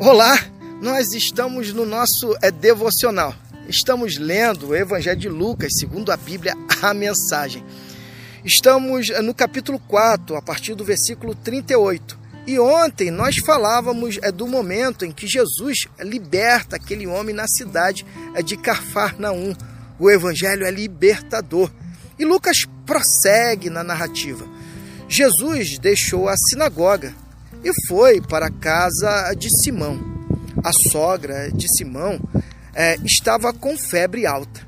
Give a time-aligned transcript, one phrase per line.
[0.00, 0.38] Olá,
[0.80, 3.34] nós estamos no nosso é, devocional.
[3.68, 7.64] Estamos lendo o Evangelho de Lucas, segundo a Bíblia, a mensagem.
[8.44, 12.16] Estamos é, no capítulo 4, a partir do versículo 38.
[12.46, 18.06] E ontem nós falávamos é, do momento em que Jesus liberta aquele homem na cidade
[18.36, 19.52] é, de Cafarnaum.
[19.98, 21.72] O Evangelho é libertador.
[22.16, 24.46] E Lucas prossegue na narrativa.
[25.08, 27.12] Jesus deixou a sinagoga
[27.64, 29.98] e foi para a casa de Simão.
[30.62, 32.20] A sogra de Simão
[32.74, 34.66] é, estava com febre alta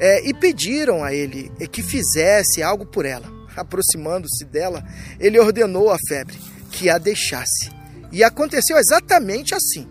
[0.00, 3.26] é, e pediram a ele que fizesse algo por ela.
[3.56, 4.84] Aproximando-se dela,
[5.18, 6.36] ele ordenou a febre
[6.70, 7.70] que a deixasse.
[8.12, 9.86] E aconteceu exatamente assim.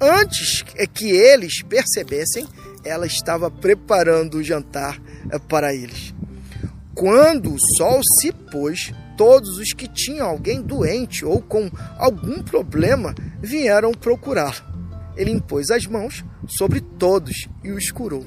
[0.00, 2.46] Antes que eles percebessem,
[2.84, 6.14] ela estava preparando o jantar é, para eles.
[6.94, 13.14] Quando o sol se pôs, todos os que tinham alguém doente ou com algum problema
[13.42, 14.54] vieram procurá-lo.
[15.16, 18.24] Ele impôs as mãos sobre todos e os curou.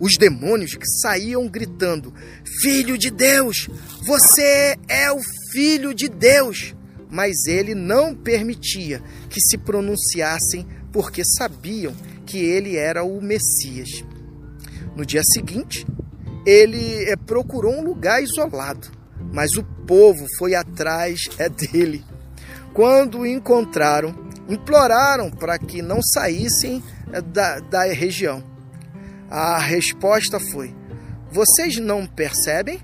[0.00, 2.12] Os demônios que saíam gritando:
[2.62, 3.68] Filho de Deus,
[4.06, 5.20] você é o
[5.52, 6.74] Filho de Deus!
[7.10, 14.02] Mas ele não permitia que se pronunciassem porque sabiam que ele era o Messias.
[14.96, 15.86] No dia seguinte,
[16.46, 19.03] ele eh, procurou um lugar isolado
[19.34, 22.04] mas o povo foi atrás é dele.
[22.72, 24.14] Quando o encontraram,
[24.48, 26.82] imploraram para que não saíssem
[27.12, 28.44] é, da, da região.
[29.28, 30.72] A resposta foi:
[31.32, 32.80] Vocês não percebem?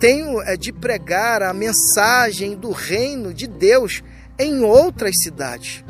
[0.00, 4.02] Tenho é, de pregar a mensagem do reino de Deus
[4.36, 5.84] em outras cidades,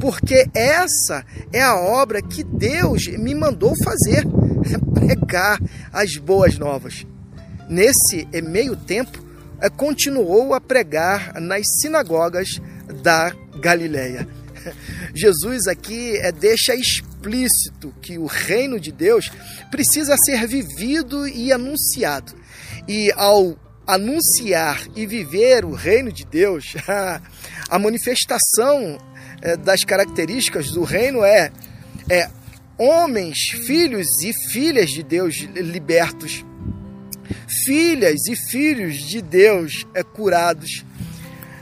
[0.00, 4.24] porque essa é a obra que Deus me mandou fazer
[4.94, 5.60] pregar
[5.92, 7.06] as boas novas.
[7.68, 9.24] Nesse meio tempo,
[9.60, 12.60] eh, continuou a pregar nas sinagogas
[13.02, 14.28] da Galileia.
[15.14, 19.30] Jesus aqui eh, deixa explícito que o reino de Deus
[19.70, 22.34] precisa ser vivido e anunciado.
[22.86, 26.74] E ao anunciar e viver o reino de Deus,
[27.68, 28.98] a manifestação
[29.42, 31.50] eh, das características do reino é,
[32.08, 32.28] é
[32.78, 36.44] homens, filhos e filhas de Deus libertos
[37.66, 40.84] filhas e filhos de Deus é curados,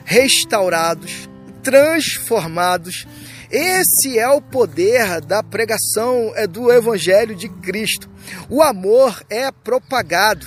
[0.04, 1.30] restaurados,
[1.62, 3.06] transformados.
[3.50, 8.10] Esse é o poder da pregação é do Evangelho de Cristo.
[8.50, 10.46] O amor é propagado.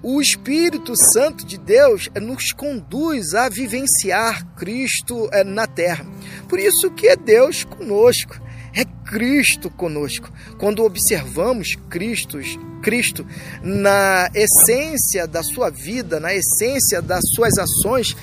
[0.00, 6.06] O Espírito Santo de Deus nos conduz a vivenciar Cristo é, na terra.
[6.48, 8.43] Por isso que é Deus conosco é
[9.14, 10.28] Cristo conosco.
[10.58, 12.40] Quando observamos Cristo,
[12.82, 13.24] Cristo
[13.62, 18.16] na essência da sua vida, na essência das suas ações,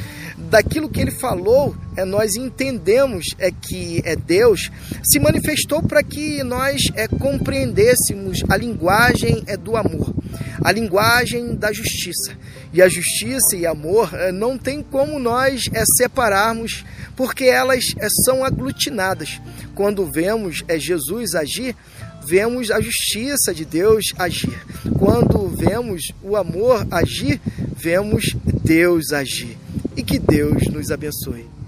[0.49, 4.69] daquilo que ele falou, é, nós entendemos é que é Deus
[5.01, 10.13] se manifestou para que nós é, compreendêssemos a linguagem é do amor,
[10.61, 12.33] a linguagem da justiça.
[12.73, 18.07] E a justiça e amor é, não tem como nós é, separarmos, porque elas é,
[18.23, 19.41] são aglutinadas.
[19.75, 21.75] Quando vemos Jesus agir,
[22.25, 24.57] vemos a justiça de Deus agir.
[24.97, 27.41] Quando vemos o amor agir,
[27.75, 29.57] vemos Deus agir.
[29.95, 31.60] E que Deus nos abençoe.